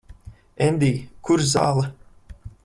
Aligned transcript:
Endij, 0.67 0.97
kur 1.29 1.41
zāle? 1.53 1.85